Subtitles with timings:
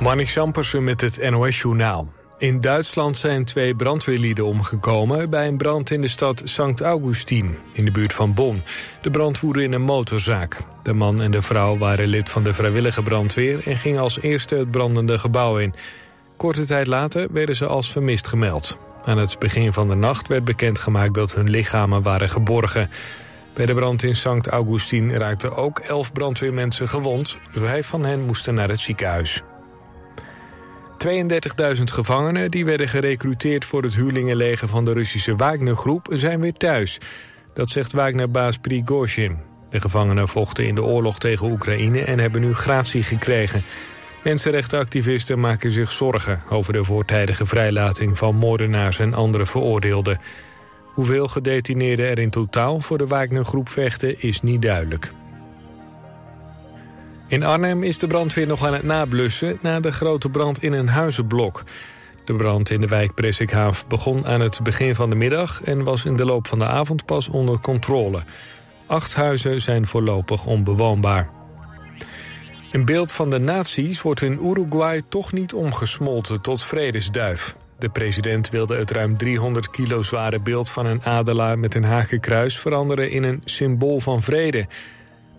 [0.00, 2.12] Marnik Sampersen met het NOS-journaal.
[2.38, 5.30] In Duitsland zijn twee brandweerlieden omgekomen...
[5.30, 6.80] bij een brand in de stad St.
[6.80, 8.62] Augustin, in de buurt van Bonn.
[9.02, 10.56] De brand woedde in een motorzaak.
[10.82, 13.68] De man en de vrouw waren lid van de vrijwillige brandweer...
[13.68, 15.74] en gingen als eerste het brandende gebouw in.
[16.36, 18.78] Korte tijd later werden ze als vermist gemeld.
[19.04, 22.90] Aan het begin van de nacht werd bekendgemaakt dat hun lichamen waren geborgen.
[23.54, 24.46] Bij de brand in St.
[24.46, 27.36] Augustin raakten ook elf brandweermensen gewond.
[27.52, 29.42] Vijf van hen moesten naar het ziekenhuis.
[31.06, 36.98] 32.000 gevangenen die werden gerecruiteerd voor het huurlingenleger van de Russische Wagner-groep zijn weer thuis.
[37.54, 39.38] Dat zegt Wagner-baas Prigozhin.
[39.70, 43.62] De gevangenen vochten in de oorlog tegen Oekraïne en hebben nu gratie gekregen.
[44.24, 50.18] Mensenrechtenactivisten maken zich zorgen over de voortijdige vrijlating van moordenaars en andere veroordeelden.
[50.84, 55.12] Hoeveel gedetineerden er in totaal voor de Wagner-groep vechten is niet duidelijk.
[57.30, 59.58] In Arnhem is de brandweer nog aan het nablussen...
[59.62, 61.64] na de grote brand in een huizenblok.
[62.24, 65.62] De brand in de wijk Pressikhaaf begon aan het begin van de middag...
[65.62, 68.20] en was in de loop van de avond pas onder controle.
[68.86, 71.30] Acht huizen zijn voorlopig onbewoonbaar.
[72.72, 77.56] Een beeld van de nazi's wordt in Uruguay toch niet omgesmolten tot vredesduif.
[77.78, 82.58] De president wilde het ruim 300 kilo zware beeld van een adelaar met een hakenkruis
[82.58, 84.66] veranderen in een symbool van vrede...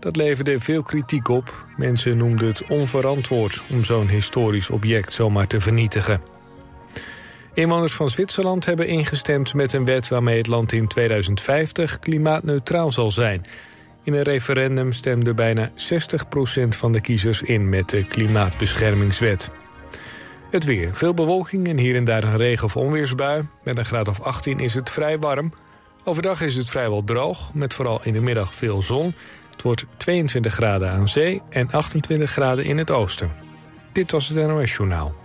[0.02, 1.66] Dat leverde veel kritiek op.
[1.78, 6.22] Mensen noemden het onverantwoord om zo'n historisch object zomaar te vernietigen.
[7.54, 13.12] Inwoners van Zwitserland hebben ingestemd met een wet waarmee het land in 2050 klimaatneutraal zal
[13.12, 13.46] zijn.
[14.04, 15.74] In een referendum stemde bijna 60%
[16.68, 19.52] van de kiezers in met de klimaatbeschermingswet.
[20.50, 20.94] Het weer.
[20.94, 23.48] Veel bewolking en hier en daar een regen- of onweersbui.
[23.64, 25.54] Met een graad of 18 is het vrij warm.
[26.04, 29.14] Overdag is het vrijwel droog, met vooral in de middag veel zon.
[29.62, 33.32] Het wordt 22 graden aan zee en 28 graden in het oosten.
[33.92, 35.21] Dit was het NOS Journaal.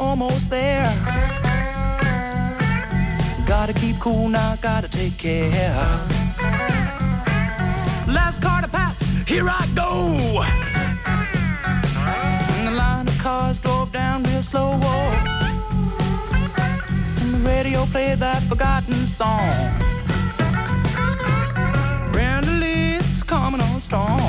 [0.00, 0.90] almost there.
[3.46, 5.74] Gotta keep cool now, gotta take care.
[8.08, 10.42] Last car to pass, here I go.
[12.56, 14.72] And the line of cars drove down real slow.
[14.74, 15.12] Oh.
[17.20, 19.52] And the radio played that forgotten song.
[22.12, 24.20] Brenda Lee's coming on strong.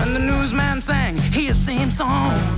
[0.00, 2.57] And the newsman sang his same song.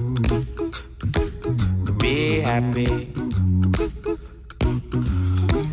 [2.11, 3.07] Be happy.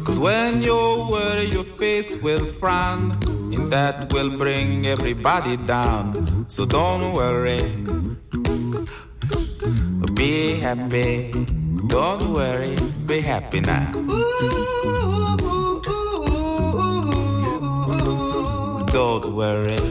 [0.04, 0.78] Cause when you
[1.11, 3.11] worry, your face will frown,
[3.50, 6.47] and that will bring everybody down.
[6.47, 7.59] So don't worry.
[10.14, 11.35] Be happy.
[11.88, 12.78] Don't worry.
[13.04, 13.90] Be happy now.
[18.95, 19.83] Don't worry.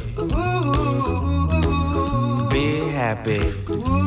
[2.55, 4.06] Be happy.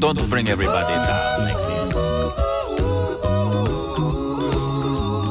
[0.00, 1.92] Don't bring everybody down like this.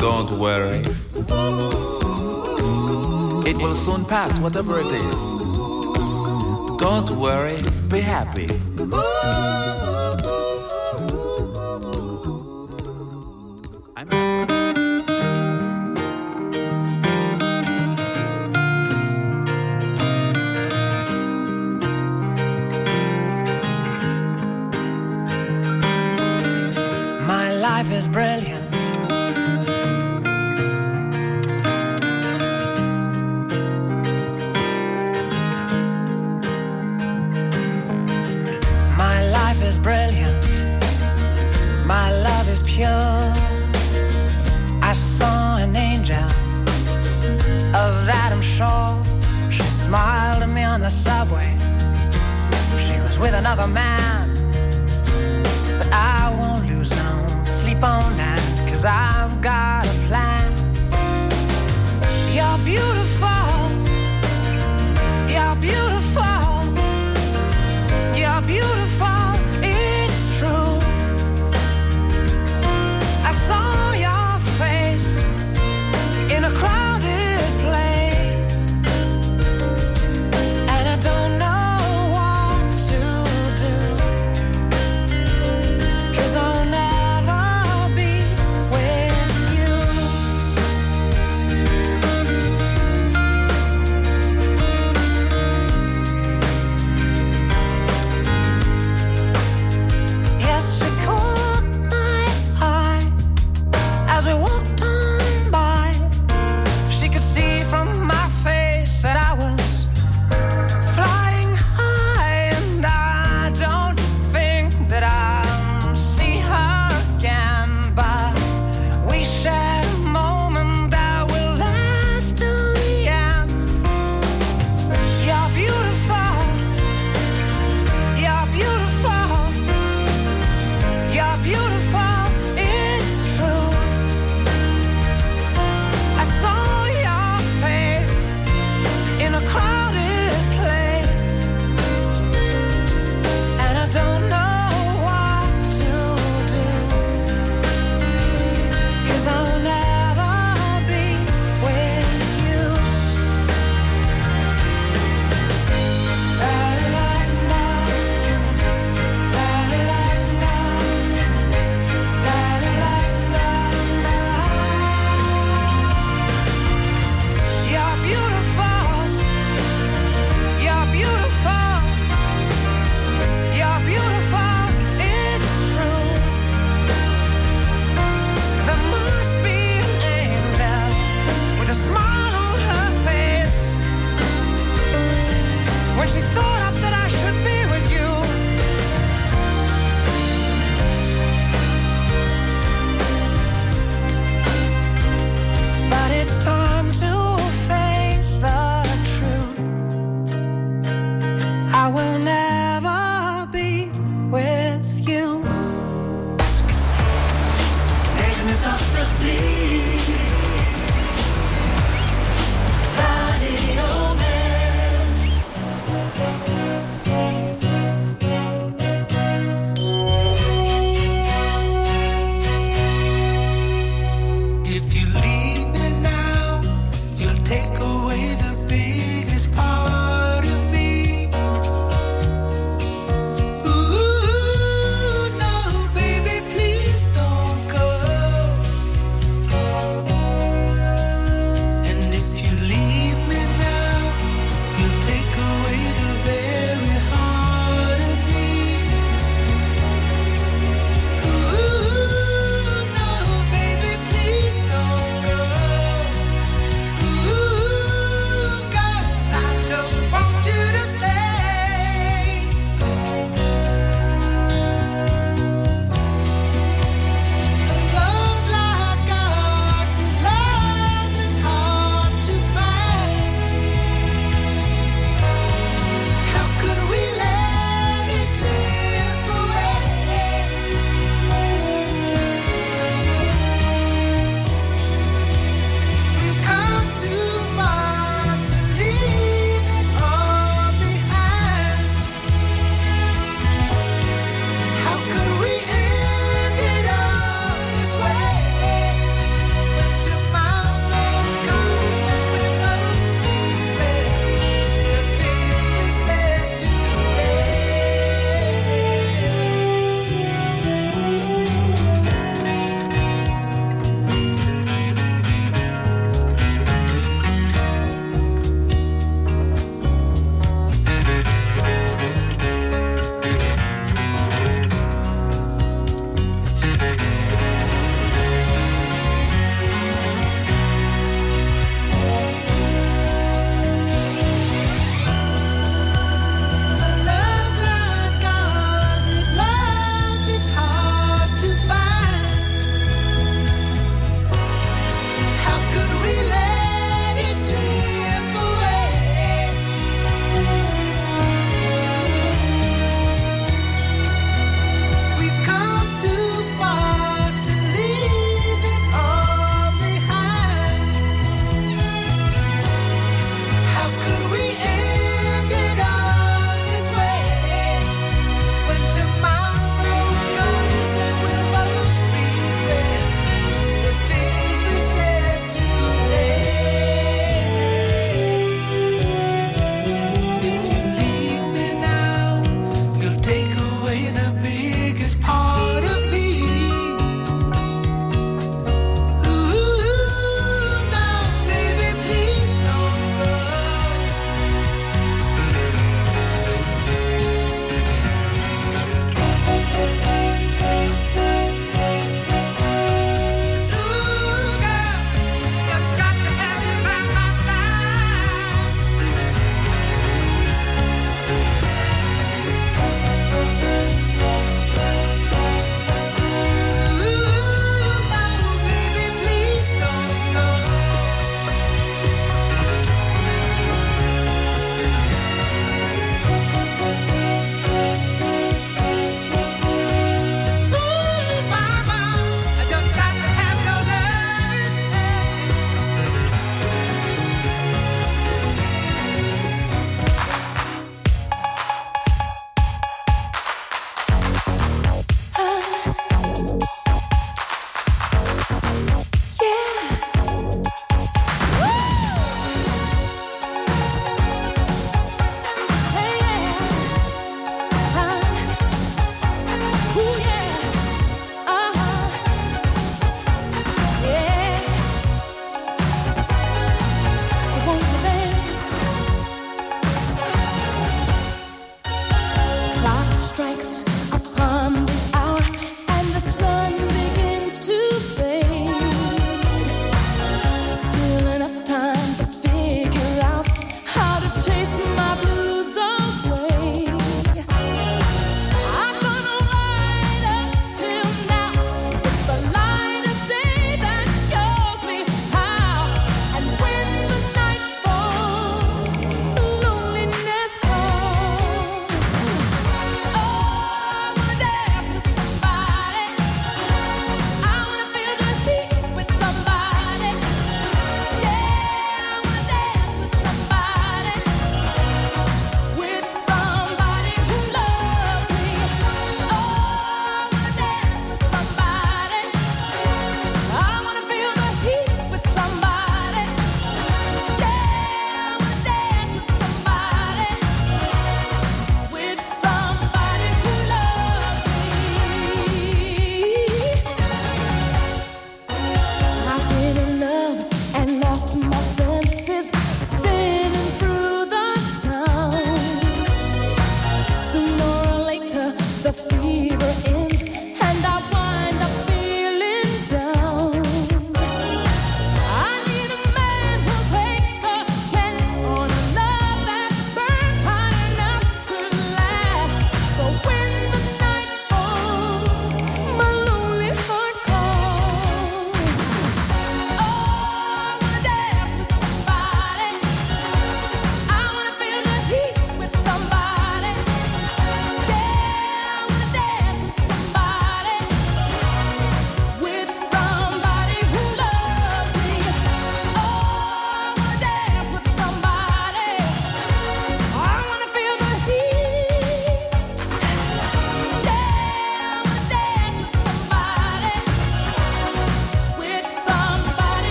[0.00, 0.84] Don't worry.
[3.50, 5.20] It will soon pass, whatever it is.
[6.78, 8.61] Don't worry, be happy.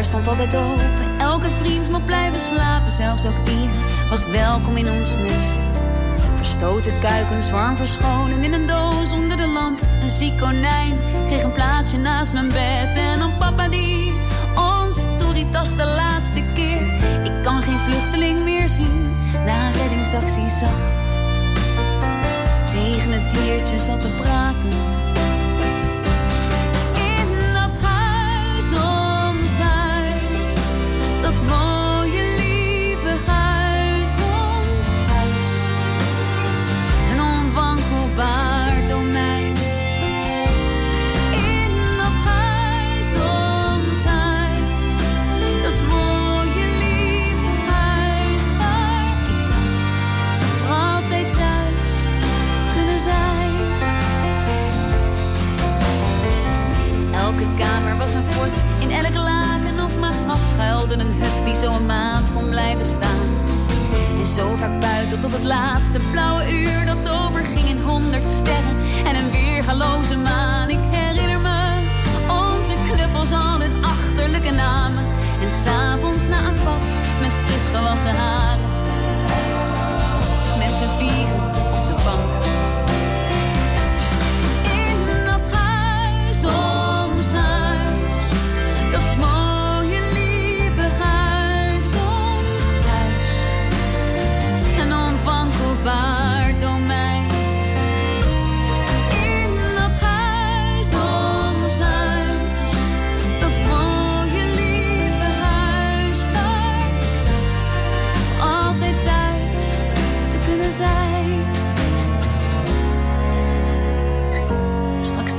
[0.00, 1.18] Er stond altijd open.
[1.18, 3.68] Elke vriend mocht blijven slapen, zelfs ook die
[4.10, 5.58] was welkom in ons nest.
[6.34, 9.80] Verstoten kuikens warm verscholen in een doos onder de lamp.
[10.02, 12.96] Een ziek konijn kreeg een plaatsje naast mijn bed.
[12.96, 14.12] En een papa die
[14.54, 16.82] ons toen die tas de laatste keer.
[17.24, 21.04] Ik kan geen vluchteling meer zien, na een reddingsactie zacht.
[22.70, 24.68] Tegen het diertje zat te praten.
[60.60, 63.28] Schuilde een hut die zo een maand kon blijven staan.
[64.18, 69.14] En zo vaak buiten tot het laatste blauwe uur dat overging in honderd sterren en
[69.16, 70.70] een weergaloze maan.
[70.70, 71.60] Ik herinner me
[72.28, 75.04] onze knuffels al hun achterlijke namen.
[75.42, 76.86] En s'avonds na een bad
[77.20, 78.68] met fris gewassen haren.
[80.58, 81.59] Met z'n vieren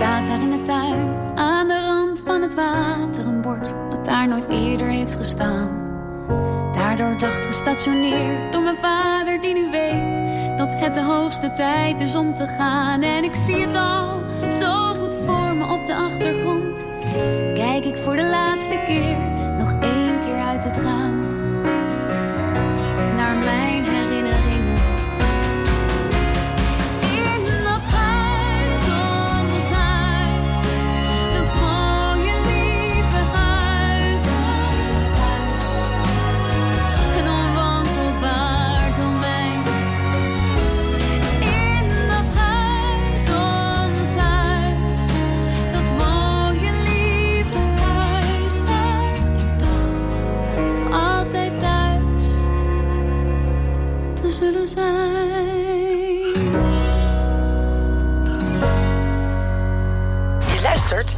[0.02, 4.28] staat daar in de tuin, aan de rand van het water, een bord dat daar
[4.28, 5.70] nooit eerder heeft gestaan.
[6.74, 10.22] Daardoor dacht gestationeerd door mijn vader, die nu weet
[10.58, 13.02] dat het de hoogste tijd is om te gaan.
[13.02, 14.20] En ik zie het al
[14.52, 16.88] zo goed voor me op de achtergrond.
[17.54, 19.20] Kijk ik voor de laatste keer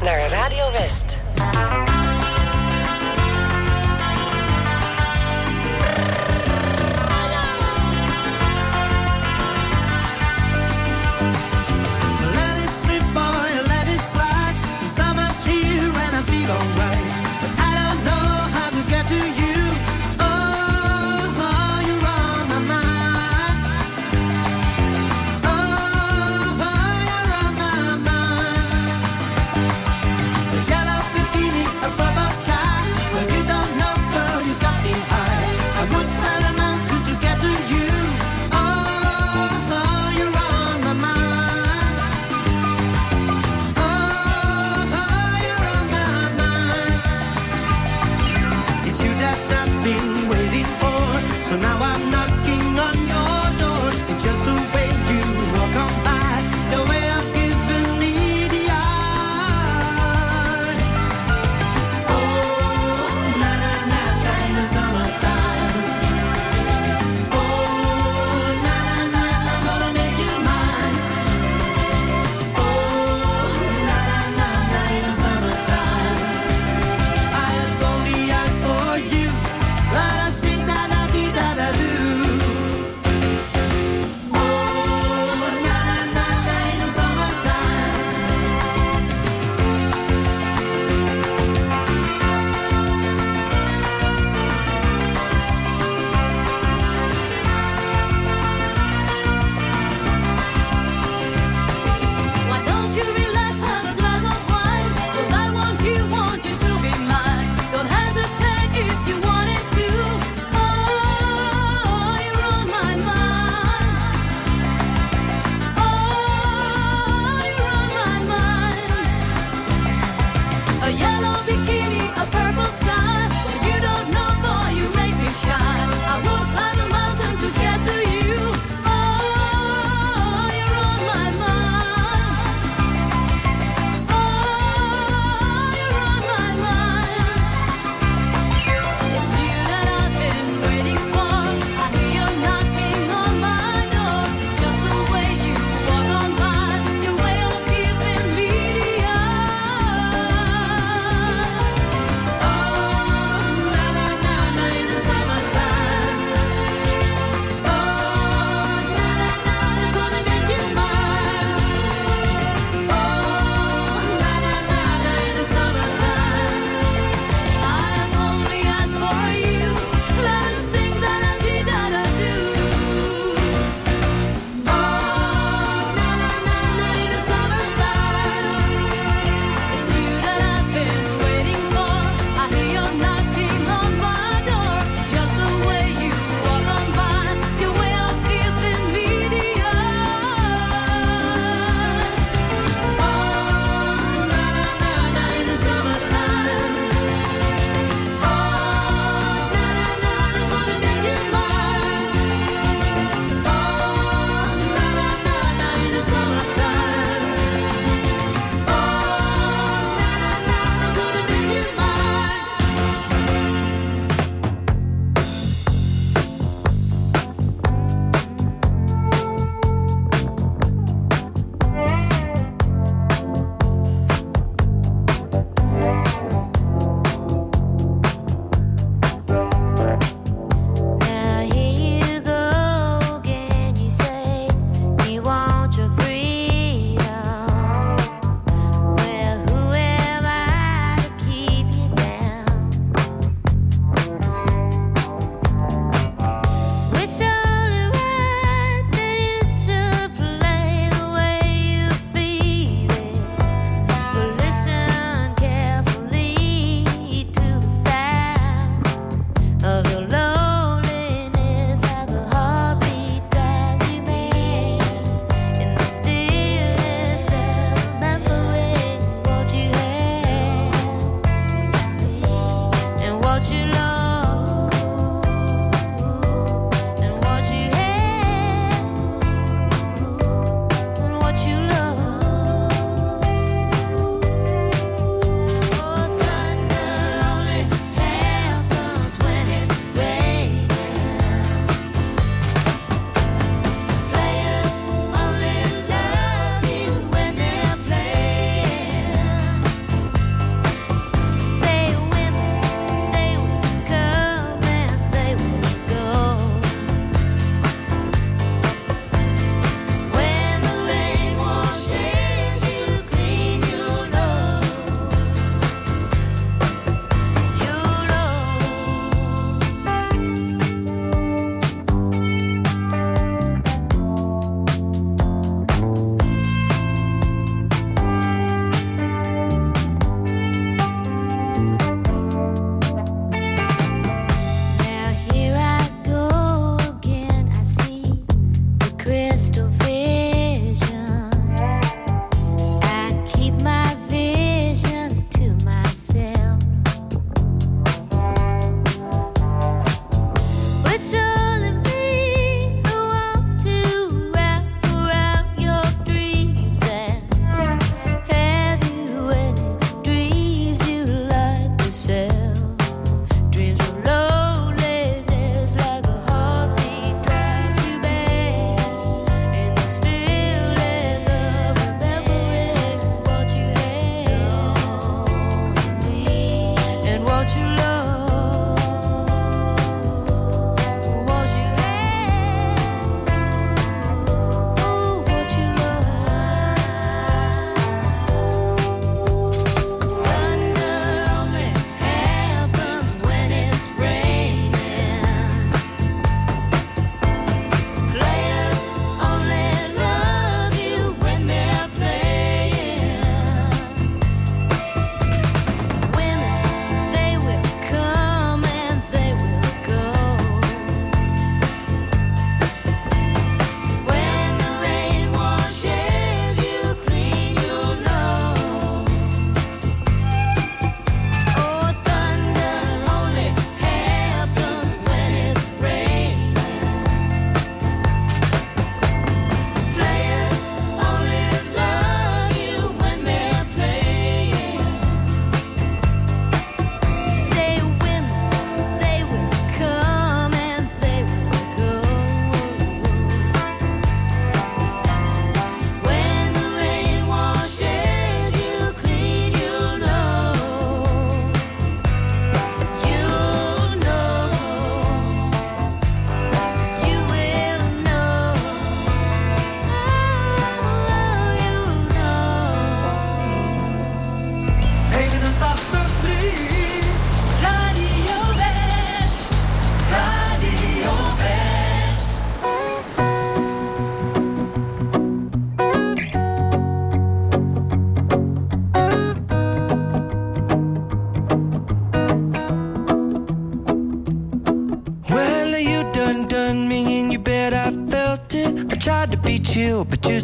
[0.04, 1.03] naar Radio West.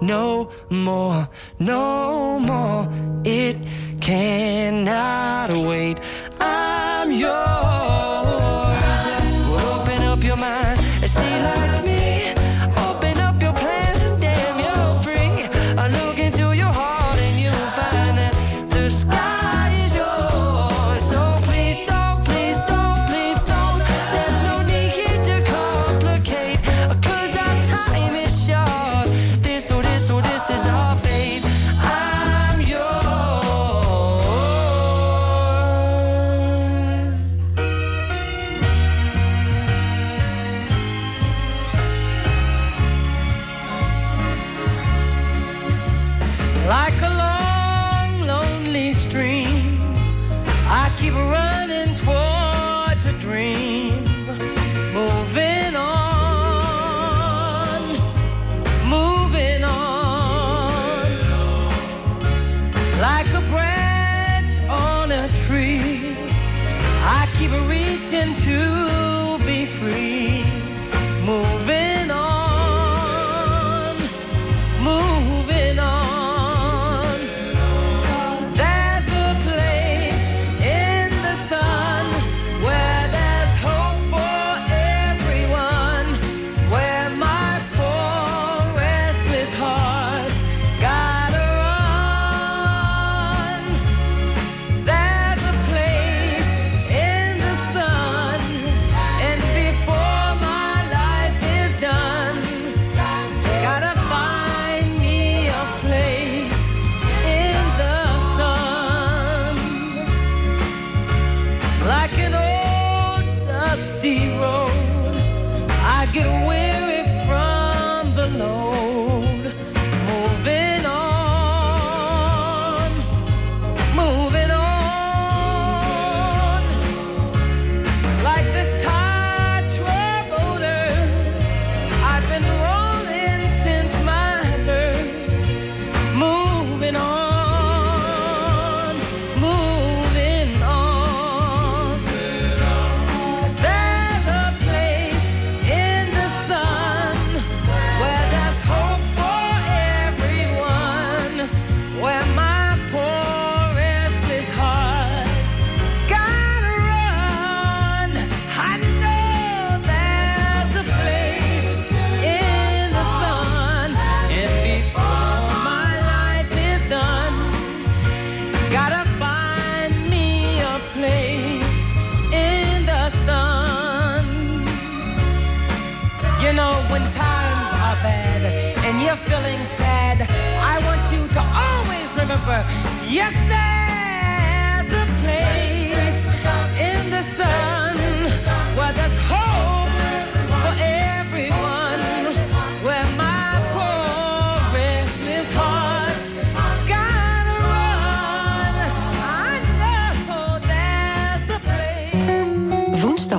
[0.00, 1.28] no more,
[1.58, 2.88] no more.
[3.24, 3.56] It
[4.00, 5.98] cannot wait.
[6.40, 7.77] I'm yours.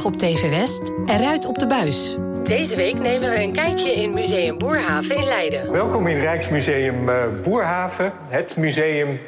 [0.05, 2.17] op TV West Eruit op de Buis.
[2.43, 5.71] Deze week nemen we een kijkje in Museum Boerhaven in Leiden.
[5.71, 9.19] Welkom in Rijksmuseum eh, Boerhaven, het museum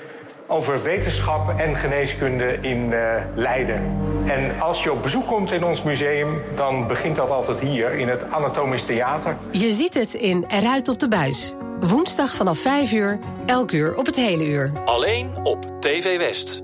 [0.47, 3.81] over wetenschap en geneeskunde in eh, Leiden.
[4.25, 8.07] En als je op bezoek komt in ons museum, dan begint dat altijd hier in
[8.07, 9.35] het Anatomisch Theater.
[9.51, 11.55] Je ziet het in Eruit op de Buis.
[11.79, 14.71] Woensdag vanaf 5 uur, elk uur op het hele uur.
[14.85, 16.63] Alleen op TV West.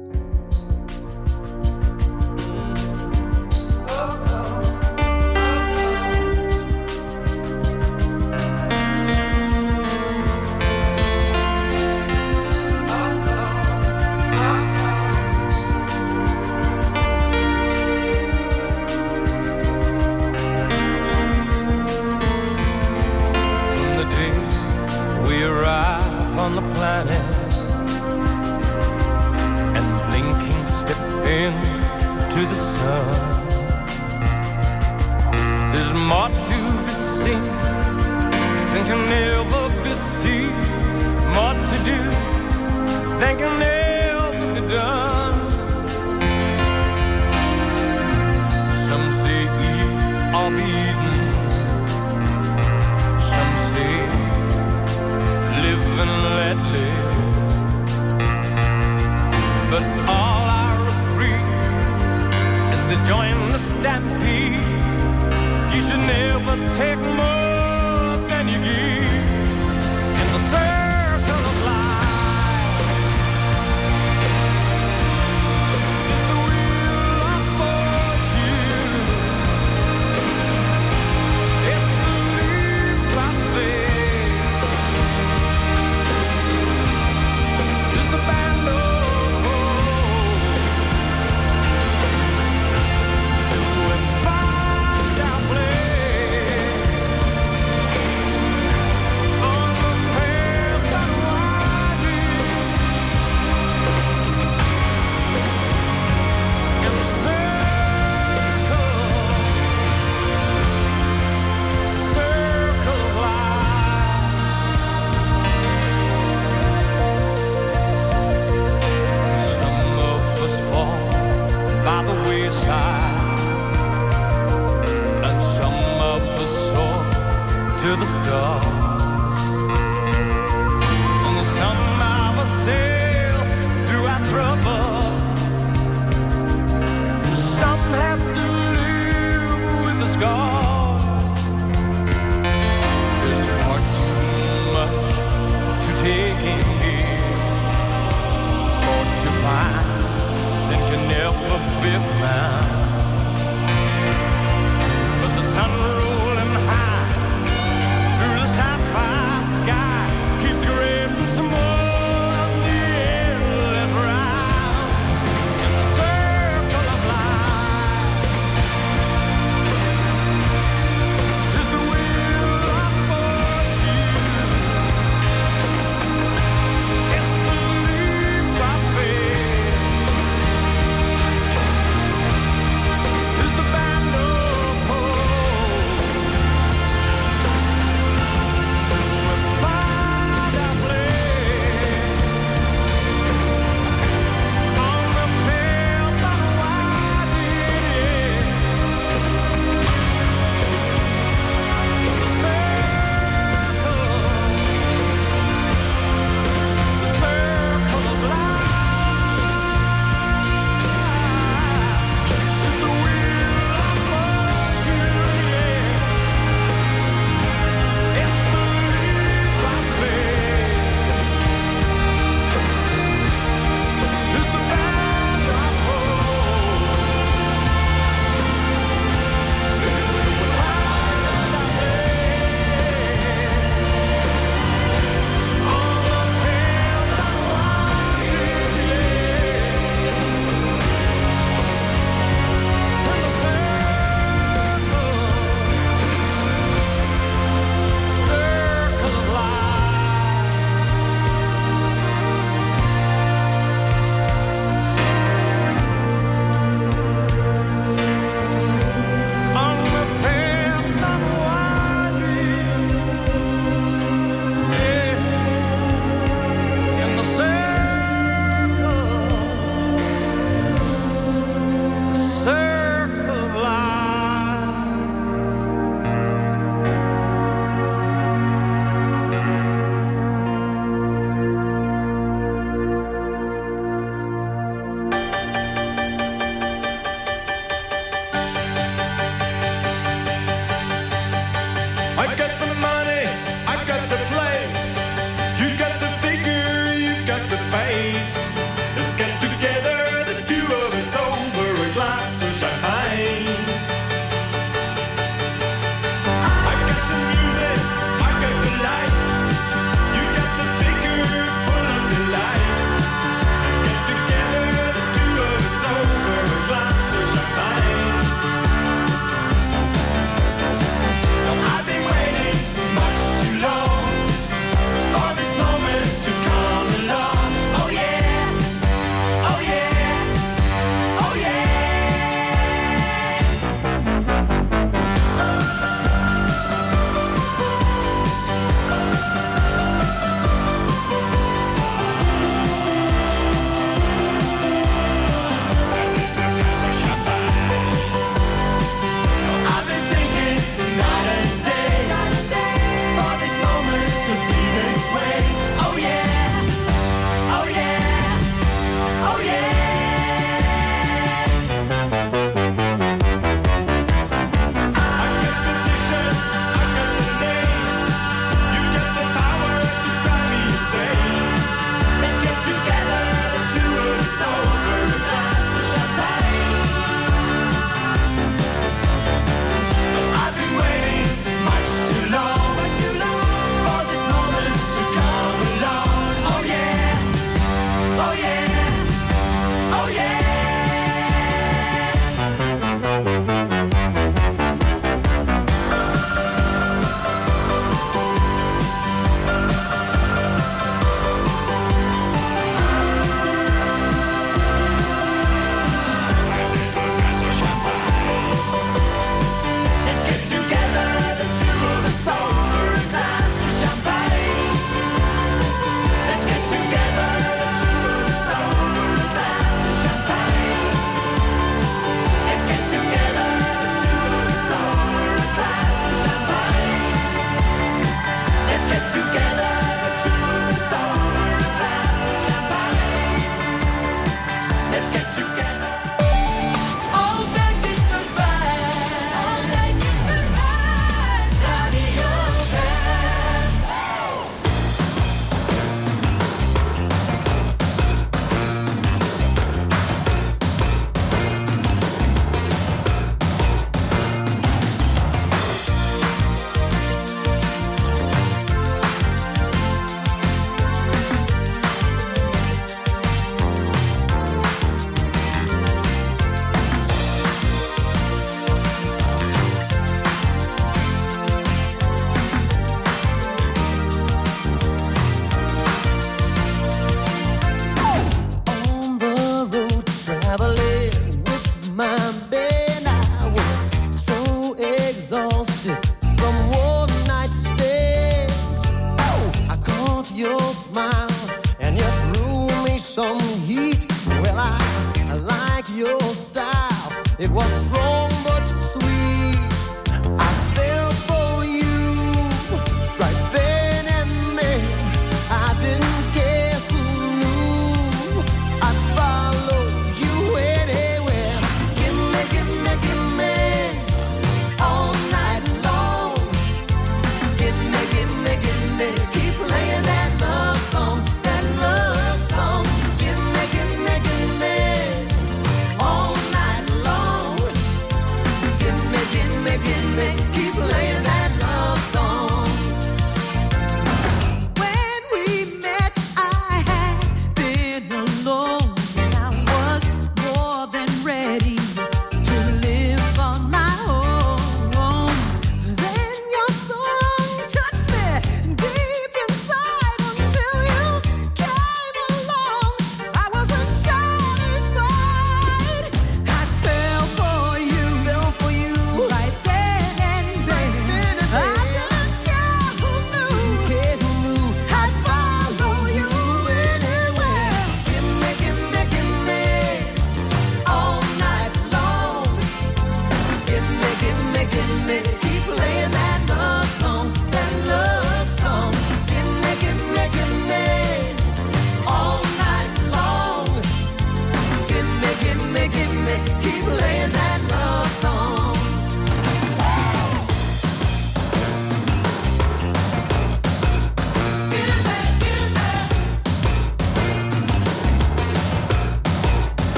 [297.49, 298.66] the face.